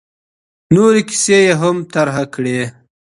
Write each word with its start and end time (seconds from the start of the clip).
نورې 0.73 1.01
کیسې 1.09 1.37
یې 1.45 1.53
هم 1.61 1.77
طرحه 1.93 2.23
کړې. 2.33 2.59